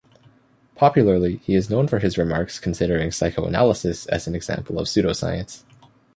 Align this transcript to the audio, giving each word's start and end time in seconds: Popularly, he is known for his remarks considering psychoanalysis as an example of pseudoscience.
Popularly, 0.73 1.35
he 1.43 1.53
is 1.53 1.69
known 1.69 1.87
for 1.87 1.99
his 1.99 2.17
remarks 2.17 2.57
considering 2.57 3.11
psychoanalysis 3.11 4.07
as 4.07 4.25
an 4.25 4.33
example 4.33 4.79
of 4.79 4.87
pseudoscience. 4.87 5.63